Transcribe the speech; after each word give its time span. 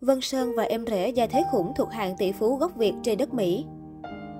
Vân 0.00 0.20
Sơn 0.20 0.52
và 0.56 0.62
em 0.62 0.84
rể 0.86 1.08
gia 1.08 1.26
thế 1.26 1.42
khủng 1.52 1.72
thuộc 1.76 1.90
hạng 1.90 2.16
tỷ 2.16 2.32
phú 2.32 2.56
gốc 2.56 2.76
Việt 2.76 2.92
trên 3.02 3.18
đất 3.18 3.34
Mỹ. 3.34 3.64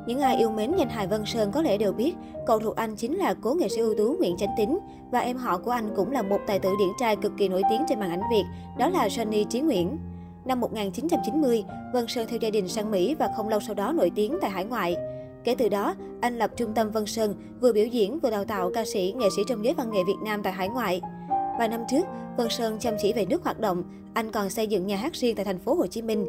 Những 0.06 0.20
ai 0.20 0.36
yêu 0.36 0.50
mến 0.50 0.72
danh 0.78 0.88
hài 0.88 1.06
Vân 1.06 1.24
Sơn 1.26 1.52
có 1.52 1.62
lẽ 1.62 1.78
đều 1.78 1.92
biết, 1.92 2.14
cậu 2.46 2.60
ruột 2.60 2.76
anh 2.76 2.96
chính 2.96 3.16
là 3.16 3.34
cố 3.42 3.54
nghệ 3.54 3.68
sĩ 3.68 3.80
ưu 3.80 3.94
tú 3.94 4.16
Nguyễn 4.18 4.36
Chánh 4.36 4.48
Tín 4.56 4.78
và 5.10 5.18
em 5.18 5.36
họ 5.36 5.58
của 5.58 5.70
anh 5.70 5.90
cũng 5.96 6.10
là 6.10 6.22
một 6.22 6.38
tài 6.46 6.58
tử 6.58 6.70
điển 6.78 6.88
trai 6.98 7.16
cực 7.16 7.32
kỳ 7.38 7.48
nổi 7.48 7.62
tiếng 7.70 7.82
trên 7.88 8.00
màn 8.00 8.10
ảnh 8.10 8.22
Việt, 8.30 8.44
đó 8.78 8.88
là 8.88 9.08
Johnny 9.08 9.44
Trí 9.44 9.60
Nguyễn. 9.60 9.98
Năm 10.44 10.60
1990, 10.60 11.64
Vân 11.92 12.06
Sơn 12.08 12.26
theo 12.30 12.38
gia 12.42 12.50
đình 12.50 12.68
sang 12.68 12.90
Mỹ 12.90 13.14
và 13.18 13.28
không 13.36 13.48
lâu 13.48 13.60
sau 13.60 13.74
đó 13.74 13.92
nổi 13.92 14.10
tiếng 14.14 14.38
tại 14.40 14.50
hải 14.50 14.64
ngoại. 14.64 14.96
Kể 15.44 15.54
từ 15.54 15.68
đó, 15.68 15.94
anh 16.20 16.38
lập 16.38 16.50
trung 16.56 16.74
tâm 16.74 16.90
Vân 16.90 17.06
Sơn, 17.06 17.34
vừa 17.60 17.72
biểu 17.72 17.86
diễn 17.86 18.20
vừa 18.20 18.30
đào 18.30 18.44
tạo 18.44 18.70
ca 18.74 18.84
sĩ, 18.84 19.14
nghệ 19.16 19.26
sĩ 19.36 19.42
trong 19.48 19.64
giới 19.64 19.74
văn 19.74 19.90
nghệ 19.92 20.00
Việt 20.06 20.18
Nam 20.24 20.42
tại 20.42 20.52
hải 20.52 20.68
ngoại. 20.68 21.00
Vài 21.60 21.68
năm 21.68 21.84
trước, 21.88 22.06
Vân 22.36 22.48
Sơn 22.50 22.78
chăm 22.78 22.94
chỉ 22.98 23.12
về 23.12 23.26
nước 23.26 23.44
hoạt 23.44 23.60
động, 23.60 23.82
anh 24.14 24.30
còn 24.30 24.50
xây 24.50 24.66
dựng 24.66 24.86
nhà 24.86 24.96
hát 24.96 25.12
riêng 25.14 25.36
tại 25.36 25.44
thành 25.44 25.58
phố 25.58 25.74
Hồ 25.74 25.86
Chí 25.86 26.02
Minh. 26.02 26.26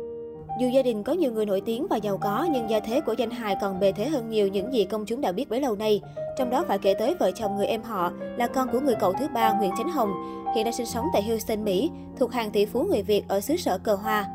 Dù 0.62 0.68
gia 0.68 0.84
đình 0.84 1.04
có 1.04 1.14
nhiều 1.14 1.32
người 1.32 1.46
nổi 1.46 1.62
tiếng 1.62 1.88
và 1.90 1.98
giàu 1.98 2.18
có, 2.18 2.48
nhưng 2.52 2.70
gia 2.70 2.80
thế 2.80 3.02
của 3.02 3.14
danh 3.18 3.30
hài 3.30 3.56
còn 3.62 3.80
bề 3.80 3.92
thế 3.92 4.10
hơn 4.10 4.30
nhiều 4.30 4.48
những 4.48 4.74
gì 4.74 4.86
công 4.86 5.06
chúng 5.06 5.22
đã 5.22 5.32
biết 5.32 5.50
bấy 5.50 5.62
lâu 5.62 5.76
nay. 5.76 6.02
Trong 6.38 6.50
đó 6.50 6.66
phải 6.68 6.78
kể 6.78 6.94
tới 6.94 7.16
vợ 7.20 7.32
chồng 7.32 7.56
người 7.56 7.66
em 7.66 7.84
họ 7.84 8.12
là 8.38 8.48
con 8.48 8.68
của 8.72 8.80
người 8.80 8.96
cậu 9.00 9.14
thứ 9.14 9.28
ba 9.34 9.54
Nguyễn 9.54 9.72
Chánh 9.78 9.92
Hồng, 9.92 10.12
hiện 10.56 10.64
đang 10.64 10.74
sinh 10.74 10.86
sống 10.86 11.06
tại 11.14 11.24
Houston, 11.24 11.64
Mỹ, 11.64 11.92
thuộc 12.18 12.32
hàng 12.32 12.52
tỷ 12.52 12.66
phú 12.66 12.84
người 12.84 13.02
Việt 13.02 13.24
ở 13.28 13.40
xứ 13.40 13.58
sở 13.58 13.78
cờ 13.78 13.96
hoa. 13.96 14.26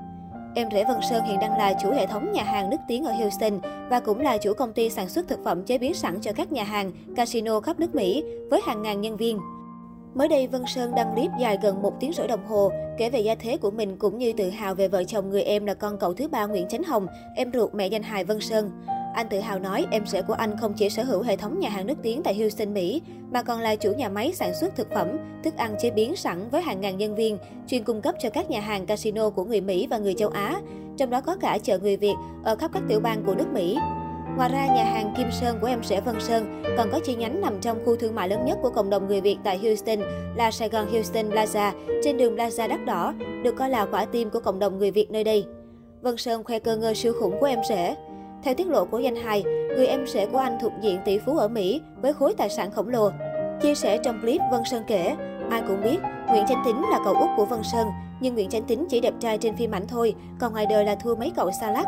Em 0.54 0.68
rể 0.72 0.84
Vân 0.84 0.98
Sơn 1.10 1.24
hiện 1.24 1.38
đang 1.40 1.58
là 1.58 1.74
chủ 1.82 1.90
hệ 1.90 2.06
thống 2.06 2.32
nhà 2.32 2.42
hàng 2.42 2.70
nước 2.70 2.80
tiếng 2.88 3.04
ở 3.04 3.12
Houston 3.12 3.60
và 3.90 4.00
cũng 4.00 4.20
là 4.20 4.38
chủ 4.38 4.52
công 4.54 4.72
ty 4.72 4.90
sản 4.90 5.08
xuất 5.08 5.28
thực 5.28 5.44
phẩm 5.44 5.62
chế 5.62 5.78
biến 5.78 5.94
sẵn 5.94 6.20
cho 6.20 6.32
các 6.32 6.52
nhà 6.52 6.64
hàng, 6.64 6.92
casino 7.16 7.60
khắp 7.60 7.80
nước 7.80 7.94
Mỹ 7.94 8.24
với 8.50 8.60
hàng 8.64 8.82
ngàn 8.82 9.00
nhân 9.00 9.16
viên. 9.16 9.38
Mới 10.16 10.28
đây, 10.28 10.46
Vân 10.46 10.62
Sơn 10.66 10.94
đăng 10.94 11.14
clip 11.14 11.30
dài 11.40 11.58
gần 11.62 11.82
một 11.82 12.00
tiếng 12.00 12.12
rưỡi 12.12 12.28
đồng 12.28 12.46
hồ, 12.46 12.72
kể 12.98 13.10
về 13.10 13.20
gia 13.20 13.34
thế 13.34 13.56
của 13.56 13.70
mình 13.70 13.96
cũng 13.96 14.18
như 14.18 14.32
tự 14.32 14.50
hào 14.50 14.74
về 14.74 14.88
vợ 14.88 15.04
chồng 15.04 15.30
người 15.30 15.42
em 15.42 15.66
là 15.66 15.74
con 15.74 15.98
cậu 15.98 16.14
thứ 16.14 16.28
ba 16.28 16.46
Nguyễn 16.46 16.68
Chánh 16.68 16.82
Hồng, 16.82 17.06
em 17.34 17.50
ruột 17.52 17.74
mẹ 17.74 17.86
danh 17.86 18.02
hài 18.02 18.24
Vân 18.24 18.40
Sơn. 18.40 18.70
Anh 19.14 19.28
tự 19.28 19.40
hào 19.40 19.58
nói 19.58 19.86
em 19.90 20.06
rể 20.06 20.22
của 20.22 20.32
anh 20.32 20.56
không 20.60 20.72
chỉ 20.76 20.90
sở 20.90 21.04
hữu 21.04 21.22
hệ 21.22 21.36
thống 21.36 21.60
nhà 21.60 21.68
hàng 21.68 21.86
nước 21.86 21.94
tiếng 22.02 22.22
tại 22.22 22.34
Houston, 22.34 22.74
Mỹ, 22.74 23.02
mà 23.30 23.42
còn 23.42 23.60
là 23.60 23.76
chủ 23.76 23.92
nhà 23.92 24.08
máy 24.08 24.32
sản 24.34 24.54
xuất 24.54 24.76
thực 24.76 24.90
phẩm, 24.90 25.08
thức 25.44 25.56
ăn 25.56 25.74
chế 25.80 25.90
biến 25.90 26.16
sẵn 26.16 26.48
với 26.50 26.62
hàng 26.62 26.80
ngàn 26.80 26.96
nhân 26.96 27.14
viên, 27.14 27.38
chuyên 27.66 27.84
cung 27.84 28.00
cấp 28.00 28.14
cho 28.18 28.30
các 28.30 28.50
nhà 28.50 28.60
hàng 28.60 28.86
casino 28.86 29.30
của 29.30 29.44
người 29.44 29.60
Mỹ 29.60 29.86
và 29.90 29.98
người 29.98 30.14
châu 30.14 30.28
Á, 30.28 30.60
trong 30.96 31.10
đó 31.10 31.20
có 31.20 31.36
cả 31.36 31.58
chợ 31.62 31.78
người 31.78 31.96
Việt 31.96 32.14
ở 32.44 32.56
khắp 32.56 32.70
các 32.74 32.82
tiểu 32.88 33.00
bang 33.00 33.22
của 33.26 33.34
nước 33.34 33.48
Mỹ. 33.52 33.78
Ngoài 34.36 34.48
ra, 34.48 34.66
nhà 34.66 34.84
hàng 34.84 35.14
Kim 35.16 35.30
Sơn 35.30 35.58
của 35.60 35.66
em 35.66 35.82
sẽ 35.82 36.00
Vân 36.00 36.20
Sơn 36.20 36.62
còn 36.76 36.88
có 36.92 37.00
chi 37.04 37.14
nhánh 37.14 37.40
nằm 37.40 37.60
trong 37.60 37.78
khu 37.84 37.96
thương 37.96 38.14
mại 38.14 38.28
lớn 38.28 38.44
nhất 38.44 38.58
của 38.62 38.70
cộng 38.70 38.90
đồng 38.90 39.06
người 39.06 39.20
Việt 39.20 39.36
tại 39.44 39.58
Houston 39.58 39.98
là 40.36 40.50
Sài 40.50 40.68
Gòn 40.68 40.86
Houston 40.92 41.30
Plaza, 41.30 41.72
trên 42.04 42.16
đường 42.16 42.36
Plaza 42.36 42.68
Đắt 42.68 42.84
Đỏ, 42.84 43.14
được 43.42 43.56
coi 43.56 43.70
là 43.70 43.86
quả 43.86 44.04
tim 44.04 44.30
của 44.30 44.40
cộng 44.40 44.58
đồng 44.58 44.78
người 44.78 44.90
Việt 44.90 45.10
nơi 45.10 45.24
đây. 45.24 45.46
Vân 46.02 46.16
Sơn 46.16 46.44
khoe 46.44 46.58
cơ 46.58 46.76
ngơi 46.76 46.94
siêu 46.94 47.12
khủng 47.20 47.40
của 47.40 47.46
em 47.46 47.58
rể. 47.68 47.94
Theo 48.42 48.54
tiết 48.54 48.66
lộ 48.66 48.84
của 48.84 48.98
danh 48.98 49.16
hài, 49.16 49.42
người 49.68 49.86
em 49.86 50.06
rể 50.06 50.26
của 50.26 50.38
anh 50.38 50.58
thuộc 50.62 50.72
diện 50.80 50.98
tỷ 51.04 51.18
phú 51.18 51.38
ở 51.38 51.48
Mỹ 51.48 51.80
với 52.02 52.12
khối 52.12 52.34
tài 52.34 52.48
sản 52.48 52.70
khổng 52.70 52.88
lồ. 52.88 53.10
Chia 53.62 53.74
sẻ 53.74 53.98
trong 54.04 54.20
clip 54.20 54.40
Vân 54.50 54.60
Sơn 54.70 54.82
kể, 54.86 55.16
ai 55.50 55.62
cũng 55.68 55.82
biết 55.82 55.98
Nguyễn 56.28 56.46
Chánh 56.48 56.62
Tính 56.64 56.82
là 56.90 56.98
cậu 57.04 57.14
út 57.14 57.28
của 57.36 57.44
Vân 57.44 57.62
Sơn, 57.62 57.86
nhưng 58.20 58.34
Nguyễn 58.34 58.48
Chánh 58.48 58.62
Tính 58.62 58.86
chỉ 58.88 59.00
đẹp 59.00 59.14
trai 59.20 59.38
trên 59.38 59.56
phim 59.56 59.70
ảnh 59.70 59.86
thôi, 59.88 60.14
còn 60.40 60.52
ngoài 60.52 60.66
đời 60.70 60.84
là 60.84 60.94
thua 60.94 61.14
mấy 61.14 61.32
cậu 61.36 61.50
xa 61.60 61.70
lắc. 61.70 61.86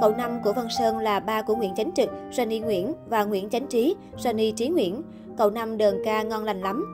Cậu 0.00 0.14
năm 0.14 0.40
của 0.44 0.52
Văn 0.52 0.66
Sơn 0.78 0.98
là 0.98 1.20
ba 1.20 1.42
của 1.42 1.56
Nguyễn 1.56 1.74
Chánh 1.74 1.92
Trực, 1.92 2.10
Johnny 2.30 2.64
Nguyễn 2.64 2.92
và 3.08 3.24
Nguyễn 3.24 3.50
Chánh 3.50 3.66
Trí, 3.66 3.96
Johnny 4.16 4.52
Trí 4.52 4.68
Nguyễn. 4.68 5.02
Cậu 5.38 5.50
năm 5.50 5.78
đờn 5.78 6.02
ca 6.04 6.22
ngon 6.22 6.44
lành 6.44 6.60
lắm. 6.60 6.86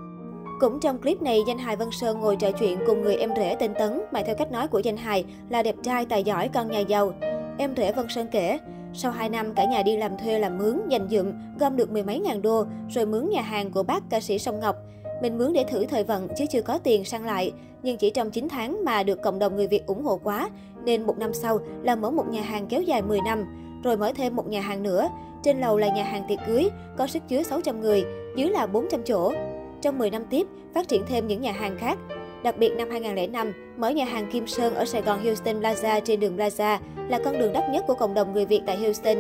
Cũng 0.61 0.81
trong 0.81 0.99
clip 0.99 1.23
này, 1.23 1.41
danh 1.47 1.59
hài 1.59 1.77
Văn 1.77 1.89
Sơn 1.93 2.21
ngồi 2.21 2.37
trò 2.37 2.51
chuyện 2.53 2.79
cùng 2.87 3.03
người 3.03 3.17
em 3.17 3.31
rể 3.37 3.57
tên 3.61 3.75
Tấn, 3.75 4.01
mà 4.13 4.23
theo 4.27 4.35
cách 4.35 4.53
nói 4.53 4.69
của 4.69 4.79
danh 4.79 4.97
hài 4.97 5.25
là 5.49 5.63
đẹp 5.63 5.75
trai, 5.83 6.07
tài 6.07 6.25
giỏi, 6.25 6.49
con 6.49 6.71
nhà 6.71 6.79
giàu. 6.79 7.13
Em 7.59 7.75
rể 7.77 7.93
Văn 7.93 8.07
Sơn 8.09 8.27
kể, 8.33 8.59
sau 8.95 9.13
2 9.13 9.29
năm 9.29 9.55
cả 9.55 9.65
nhà 9.65 9.83
đi 9.83 9.97
làm 9.97 10.19
thuê 10.19 10.39
làm 10.39 10.59
mướn, 10.59 10.81
dành 10.89 11.09
dụm, 11.11 11.33
gom 11.59 11.77
được 11.77 11.91
mười 11.91 12.03
mấy 12.03 12.19
ngàn 12.19 12.43
đô, 12.43 12.65
rồi 12.89 13.07
mướn 13.07 13.29
nhà 13.31 13.43
hàng 13.43 13.71
của 13.71 13.83
bác 13.83 14.03
ca 14.11 14.21
sĩ 14.21 14.39
Sông 14.39 14.61
Ngọc. 14.61 14.77
Mình 15.23 15.39
mướn 15.39 15.53
để 15.53 15.65
thử 15.65 15.87
thời 15.87 16.05
vận 16.05 16.29
chứ 16.37 16.45
chưa 16.51 16.63
có 16.63 16.79
tiền 16.79 17.05
sang 17.05 17.27
lại. 17.27 17.53
Nhưng 17.83 17.97
chỉ 17.97 18.11
trong 18.11 18.31
9 18.31 18.49
tháng 18.49 18.85
mà 18.85 19.03
được 19.03 19.23
cộng 19.23 19.39
đồng 19.39 19.57
người 19.57 19.67
Việt 19.67 19.87
ủng 19.87 20.05
hộ 20.05 20.21
quá, 20.25 20.51
nên 20.85 21.07
một 21.07 21.19
năm 21.19 21.35
sau 21.35 21.59
là 21.83 21.97
mở 21.97 22.11
một 22.11 22.29
nhà 22.29 22.43
hàng 22.43 22.67
kéo 22.67 22.83
dài 22.83 23.03
10 23.03 23.21
năm, 23.25 23.45
rồi 23.85 23.97
mở 23.97 24.13
thêm 24.17 24.37
một 24.37 24.49
nhà 24.49 24.61
hàng 24.61 24.83
nữa. 24.83 25.09
Trên 25.43 25.61
lầu 25.61 25.79
là 25.79 25.89
nhà 25.89 26.05
hàng 26.05 26.25
tiệc 26.29 26.39
cưới, 26.47 26.69
có 26.97 27.07
sức 27.07 27.23
chứa 27.29 27.43
600 27.43 27.81
người, 27.81 28.05
dưới 28.37 28.49
là 28.49 28.67
400 28.67 29.03
chỗ. 29.03 29.33
Trong 29.81 29.99
10 29.99 30.11
năm 30.11 30.25
tiếp, 30.31 30.47
phát 30.75 30.89
triển 30.89 31.03
thêm 31.09 31.27
những 31.27 31.41
nhà 31.41 31.53
hàng 31.53 31.77
khác. 31.79 31.99
Đặc 32.43 32.59
biệt 32.59 32.73
năm 32.77 32.91
2005, 32.91 33.53
mở 33.77 33.91
nhà 33.91 34.05
hàng 34.05 34.31
Kim 34.33 34.47
Sơn 34.47 34.75
ở 34.75 34.85
Sài 34.85 35.03
Gòn 35.03 35.25
Houston 35.25 35.61
Plaza 35.61 36.01
trên 36.01 36.21
đường 36.21 36.37
Plaza 36.37 36.79
là 37.09 37.19
con 37.25 37.39
đường 37.39 37.53
đắt 37.53 37.65
nhất 37.71 37.85
của 37.87 37.95
cộng 37.95 38.15
đồng 38.15 38.33
người 38.33 38.47
Việt 38.47 38.61
tại 38.67 38.77
Houston. 38.77 39.17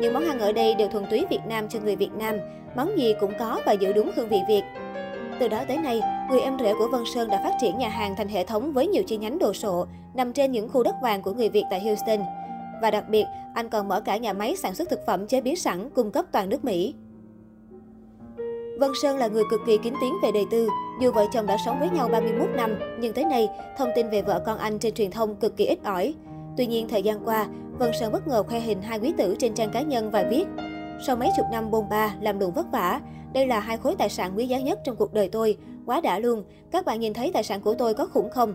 Những 0.00 0.14
món 0.14 0.24
ăn 0.24 0.38
ở 0.38 0.52
đây 0.52 0.74
đều 0.74 0.88
thuần 0.88 1.06
túy 1.10 1.24
Việt 1.30 1.40
Nam 1.48 1.68
cho 1.68 1.78
người 1.84 1.96
Việt 1.96 2.12
Nam, 2.18 2.36
món 2.76 2.98
gì 2.98 3.14
cũng 3.20 3.32
có 3.38 3.60
và 3.66 3.72
giữ 3.72 3.92
đúng 3.92 4.10
hương 4.16 4.28
vị 4.28 4.38
Việt. 4.48 4.62
Từ 5.40 5.48
đó 5.48 5.64
tới 5.68 5.76
nay, 5.76 6.00
người 6.30 6.40
em 6.40 6.58
rể 6.58 6.74
của 6.78 6.88
Vân 6.92 7.04
Sơn 7.14 7.30
đã 7.30 7.40
phát 7.44 7.52
triển 7.60 7.78
nhà 7.78 7.88
hàng 7.88 8.14
thành 8.16 8.28
hệ 8.28 8.44
thống 8.44 8.72
với 8.72 8.86
nhiều 8.86 9.02
chi 9.02 9.16
nhánh 9.16 9.38
đồ 9.38 9.52
sộ, 9.52 9.86
nằm 10.14 10.32
trên 10.32 10.52
những 10.52 10.68
khu 10.68 10.82
đất 10.82 10.94
vàng 11.02 11.22
của 11.22 11.32
người 11.32 11.48
Việt 11.48 11.64
tại 11.70 11.80
Houston. 11.80 12.20
Và 12.82 12.90
đặc 12.90 13.08
biệt, 13.08 13.24
anh 13.54 13.68
còn 13.68 13.88
mở 13.88 14.00
cả 14.00 14.16
nhà 14.16 14.32
máy 14.32 14.56
sản 14.56 14.74
xuất 14.74 14.90
thực 14.90 15.06
phẩm 15.06 15.26
chế 15.26 15.40
biến 15.40 15.56
sẵn 15.56 15.90
cung 15.90 16.10
cấp 16.10 16.24
toàn 16.32 16.48
nước 16.48 16.64
Mỹ. 16.64 16.94
Vân 18.78 18.90
Sơn 19.02 19.16
là 19.16 19.26
người 19.26 19.42
cực 19.50 19.60
kỳ 19.66 19.78
kín 19.78 19.94
tiếng 20.00 20.14
về 20.22 20.32
đời 20.32 20.44
tư. 20.50 20.68
Dù 21.00 21.12
vợ 21.12 21.26
chồng 21.32 21.46
đã 21.46 21.56
sống 21.64 21.80
với 21.80 21.90
nhau 21.90 22.08
31 22.08 22.48
năm, 22.54 22.78
nhưng 23.00 23.12
tới 23.12 23.24
nay, 23.24 23.48
thông 23.76 23.88
tin 23.94 24.10
về 24.10 24.22
vợ 24.22 24.42
con 24.46 24.58
anh 24.58 24.78
trên 24.78 24.94
truyền 24.94 25.10
thông 25.10 25.36
cực 25.36 25.56
kỳ 25.56 25.64
ít 25.66 25.78
ỏi. 25.84 26.14
Tuy 26.56 26.66
nhiên, 26.66 26.88
thời 26.88 27.02
gian 27.02 27.24
qua, 27.24 27.46
Vân 27.78 27.90
Sơn 28.00 28.12
bất 28.12 28.28
ngờ 28.28 28.42
khoe 28.42 28.60
hình 28.60 28.82
hai 28.82 28.98
quý 28.98 29.12
tử 29.16 29.36
trên 29.38 29.54
trang 29.54 29.70
cá 29.70 29.82
nhân 29.82 30.10
và 30.10 30.24
viết 30.30 30.44
Sau 31.06 31.16
mấy 31.16 31.28
chục 31.36 31.46
năm 31.52 31.70
bôn 31.70 31.88
ba, 31.90 32.14
làm 32.20 32.38
lụng 32.38 32.52
vất 32.52 32.66
vả, 32.72 33.00
đây 33.36 33.46
là 33.46 33.60
hai 33.60 33.76
khối 33.76 33.94
tài 33.98 34.08
sản 34.08 34.32
quý 34.36 34.46
giá 34.46 34.60
nhất 34.60 34.80
trong 34.84 34.96
cuộc 34.96 35.14
đời 35.14 35.28
tôi. 35.28 35.56
Quá 35.86 36.00
đã 36.00 36.18
luôn. 36.18 36.44
Các 36.70 36.84
bạn 36.84 37.00
nhìn 37.00 37.14
thấy 37.14 37.30
tài 37.32 37.42
sản 37.42 37.60
của 37.60 37.74
tôi 37.74 37.94
có 37.94 38.06
khủng 38.06 38.30
không? 38.30 38.54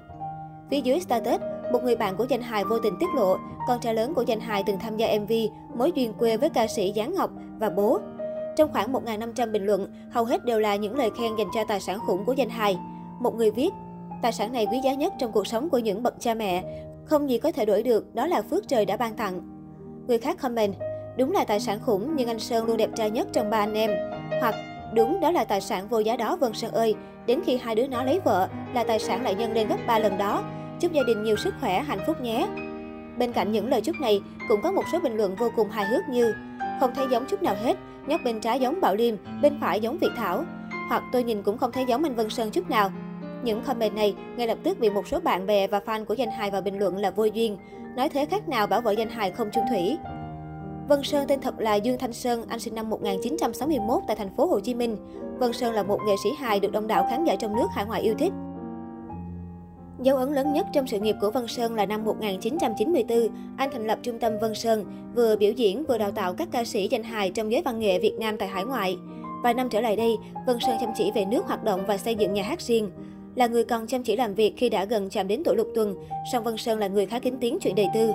Phía 0.71 0.81
dưới 0.81 0.99
status, 0.99 1.41
một 1.71 1.83
người 1.83 1.95
bạn 1.95 2.17
của 2.17 2.25
danh 2.29 2.41
hài 2.41 2.65
vô 2.65 2.79
tình 2.79 2.93
tiết 2.99 3.09
lộ, 3.15 3.37
con 3.67 3.79
trai 3.79 3.93
lớn 3.93 4.13
của 4.13 4.21
danh 4.21 4.39
hài 4.39 4.63
từng 4.65 4.79
tham 4.79 4.97
gia 4.97 5.19
MV 5.19 5.31
Mối 5.75 5.91
duyên 5.95 6.13
quê 6.13 6.37
với 6.37 6.49
ca 6.49 6.67
sĩ 6.67 6.93
Giáng 6.95 7.13
Ngọc 7.13 7.31
và 7.59 7.69
bố. 7.69 7.99
Trong 8.55 8.71
khoảng 8.73 8.93
1.500 8.93 9.51
bình 9.51 9.65
luận, 9.65 9.87
hầu 10.11 10.25
hết 10.25 10.45
đều 10.45 10.59
là 10.59 10.75
những 10.75 10.95
lời 10.95 11.09
khen 11.17 11.35
dành 11.35 11.47
cho 11.53 11.63
tài 11.63 11.79
sản 11.79 11.99
khủng 12.07 12.25
của 12.25 12.33
danh 12.33 12.49
hài. 12.49 12.77
Một 13.19 13.35
người 13.35 13.51
viết, 13.51 13.69
tài 14.21 14.31
sản 14.31 14.51
này 14.51 14.67
quý 14.71 14.77
giá 14.83 14.93
nhất 14.93 15.13
trong 15.19 15.31
cuộc 15.31 15.47
sống 15.47 15.69
của 15.69 15.79
những 15.79 16.03
bậc 16.03 16.13
cha 16.19 16.33
mẹ. 16.33 16.63
Không 17.05 17.29
gì 17.29 17.37
có 17.37 17.51
thể 17.51 17.65
đổi 17.65 17.83
được, 17.83 18.15
đó 18.15 18.27
là 18.27 18.41
phước 18.41 18.67
trời 18.67 18.85
đã 18.85 18.97
ban 18.97 19.15
tặng. 19.15 19.41
Người 20.07 20.17
khác 20.17 20.37
comment, 20.41 20.75
đúng 21.17 21.31
là 21.31 21.43
tài 21.43 21.59
sản 21.59 21.79
khủng 21.79 22.15
nhưng 22.15 22.27
anh 22.27 22.39
Sơn 22.39 22.65
luôn 22.65 22.77
đẹp 22.77 22.89
trai 22.95 23.09
nhất 23.09 23.27
trong 23.33 23.49
ba 23.49 23.57
anh 23.57 23.73
em. 23.73 23.91
Hoặc 24.41 24.55
Đúng, 24.93 25.19
đó 25.19 25.31
là 25.31 25.43
tài 25.43 25.61
sản 25.61 25.87
vô 25.87 25.99
giá 25.99 26.17
đó 26.17 26.35
Vân 26.35 26.53
Sơn 26.53 26.71
ơi. 26.71 26.95
Đến 27.25 27.41
khi 27.45 27.57
hai 27.57 27.75
đứa 27.75 27.87
nó 27.87 28.03
lấy 28.03 28.19
vợ, 28.19 28.47
là 28.73 28.83
tài 28.83 28.99
sản 28.99 29.23
lại 29.23 29.35
nhân 29.35 29.53
lên 29.53 29.67
gấp 29.67 29.77
3 29.87 29.99
lần 29.99 30.17
đó. 30.17 30.43
Chúc 30.79 30.91
gia 30.91 31.03
đình 31.07 31.23
nhiều 31.23 31.35
sức 31.35 31.53
khỏe, 31.61 31.79
hạnh 31.79 31.99
phúc 32.07 32.21
nhé. 32.21 32.47
Bên 33.17 33.33
cạnh 33.33 33.51
những 33.51 33.69
lời 33.69 33.81
chúc 33.81 33.95
này, 34.01 34.21
cũng 34.47 34.61
có 34.61 34.71
một 34.71 34.83
số 34.91 34.99
bình 34.99 35.17
luận 35.17 35.35
vô 35.35 35.49
cùng 35.55 35.69
hài 35.69 35.85
hước 35.85 36.09
như 36.09 36.33
Không 36.79 36.91
thấy 36.95 37.05
giống 37.11 37.25
chút 37.25 37.43
nào 37.43 37.55
hết, 37.63 37.77
nhóc 38.07 38.21
bên 38.25 38.39
trái 38.39 38.59
giống 38.59 38.81
Bảo 38.81 38.95
Liêm, 38.95 39.15
bên 39.41 39.57
phải 39.61 39.79
giống 39.79 39.97
Việt 39.97 40.11
Thảo. 40.17 40.43
Hoặc 40.89 41.03
tôi 41.11 41.23
nhìn 41.23 41.43
cũng 41.43 41.57
không 41.57 41.71
thấy 41.71 41.85
giống 41.85 42.03
anh 42.03 42.15
Vân 42.15 42.29
Sơn 42.29 42.51
chút 42.51 42.69
nào. 42.69 42.91
Những 43.43 43.61
comment 43.61 43.95
này 43.95 44.15
ngay 44.37 44.47
lập 44.47 44.57
tức 44.63 44.79
bị 44.79 44.89
một 44.89 45.07
số 45.07 45.19
bạn 45.19 45.45
bè 45.45 45.67
và 45.67 45.79
fan 45.85 46.05
của 46.05 46.13
danh 46.13 46.31
hài 46.31 46.51
vào 46.51 46.61
bình 46.61 46.79
luận 46.79 46.97
là 46.97 47.11
vô 47.11 47.23
duyên. 47.23 47.57
Nói 47.95 48.09
thế 48.09 48.25
khác 48.25 48.49
nào 48.49 48.67
bảo 48.67 48.81
vợ 48.81 48.91
danh 48.91 49.09
hài 49.09 49.31
không 49.31 49.49
chung 49.53 49.63
thủy. 49.69 49.97
Vân 50.91 51.03
Sơn 51.03 51.25
tên 51.27 51.41
thật 51.41 51.59
là 51.59 51.75
Dương 51.75 51.97
Thanh 51.97 52.13
Sơn, 52.13 52.43
anh 52.47 52.59
sinh 52.59 52.75
năm 52.75 52.89
1961 52.89 54.01
tại 54.07 54.15
thành 54.15 54.35
phố 54.35 54.45
Hồ 54.45 54.59
Chí 54.59 54.73
Minh. 54.73 54.97
Vân 55.39 55.53
Sơn 55.53 55.73
là 55.73 55.83
một 55.83 55.99
nghệ 56.07 56.15
sĩ 56.23 56.29
hài 56.37 56.59
được 56.59 56.71
đông 56.71 56.87
đảo 56.87 57.07
khán 57.09 57.23
giả 57.23 57.35
trong 57.35 57.55
nước 57.55 57.67
hải 57.71 57.85
ngoại 57.85 58.01
yêu 58.01 58.15
thích. 58.19 58.33
Dấu 60.01 60.17
ấn 60.17 60.33
lớn 60.33 60.53
nhất 60.53 60.67
trong 60.73 60.87
sự 60.87 60.99
nghiệp 60.99 61.15
của 61.21 61.31
Vân 61.31 61.47
Sơn 61.47 61.75
là 61.75 61.85
năm 61.85 62.05
1994, 62.05 63.27
anh 63.57 63.69
thành 63.71 63.87
lập 63.87 63.99
trung 64.01 64.19
tâm 64.19 64.33
Vân 64.41 64.55
Sơn, 64.55 64.85
vừa 65.15 65.35
biểu 65.35 65.51
diễn 65.51 65.83
vừa 65.85 65.97
đào 65.97 66.11
tạo 66.11 66.33
các 66.33 66.47
ca 66.51 66.63
sĩ 66.63 66.87
danh 66.91 67.03
hài 67.03 67.29
trong 67.29 67.51
giới 67.51 67.61
văn 67.61 67.79
nghệ 67.79 67.99
Việt 67.99 68.13
Nam 68.19 68.37
tại 68.37 68.47
hải 68.47 68.65
ngoại. 68.65 68.97
Vài 69.43 69.53
năm 69.53 69.69
trở 69.69 69.81
lại 69.81 69.95
đây, 69.95 70.15
Vân 70.47 70.59
Sơn 70.59 70.77
chăm 70.81 70.89
chỉ 70.95 71.11
về 71.15 71.25
nước 71.25 71.45
hoạt 71.45 71.63
động 71.63 71.83
và 71.87 71.97
xây 71.97 72.15
dựng 72.15 72.33
nhà 72.33 72.43
hát 72.43 72.61
riêng. 72.61 72.91
Là 73.35 73.47
người 73.47 73.63
còn 73.63 73.87
chăm 73.87 74.03
chỉ 74.03 74.15
làm 74.15 74.33
việc 74.33 74.53
khi 74.57 74.69
đã 74.69 74.85
gần 74.85 75.09
chạm 75.09 75.27
đến 75.27 75.41
tuổi 75.45 75.55
lục 75.55 75.67
tuần, 75.75 75.95
song 76.31 76.43
Vân 76.43 76.57
Sơn 76.57 76.79
là 76.79 76.87
người 76.87 77.05
khá 77.05 77.19
kín 77.19 77.33
tiếng 77.39 77.57
chuyện 77.61 77.75
đời 77.75 77.87
tư. 77.93 78.11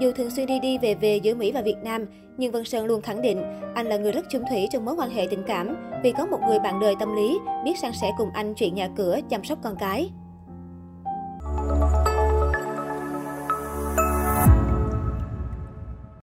Dù 0.00 0.12
thường 0.12 0.30
xuyên 0.30 0.46
đi 0.46 0.60
đi 0.60 0.78
về 0.78 0.94
về 0.94 1.16
giữa 1.16 1.34
Mỹ 1.34 1.52
và 1.52 1.62
Việt 1.62 1.76
Nam, 1.82 2.06
nhưng 2.36 2.52
Vân 2.52 2.64
Sơn 2.64 2.86
luôn 2.86 3.02
khẳng 3.02 3.22
định 3.22 3.42
anh 3.74 3.86
là 3.86 3.96
người 3.96 4.12
rất 4.12 4.24
chung 4.30 4.42
thủy 4.50 4.66
trong 4.72 4.84
mối 4.84 4.94
quan 4.98 5.10
hệ 5.10 5.26
tình 5.30 5.42
cảm 5.46 5.76
vì 6.02 6.12
có 6.12 6.26
một 6.26 6.38
người 6.48 6.58
bạn 6.58 6.80
đời 6.80 6.94
tâm 7.00 7.16
lý 7.16 7.38
biết 7.64 7.78
san 7.82 7.92
sẻ 8.00 8.10
cùng 8.18 8.28
anh 8.34 8.54
chuyện 8.54 8.74
nhà 8.74 8.88
cửa, 8.96 9.18
chăm 9.28 9.44
sóc 9.44 9.58
con 9.62 9.76
cái. 9.80 10.10